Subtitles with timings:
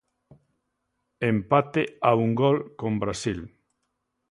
[1.31, 3.39] Empate a un gol con Brasil.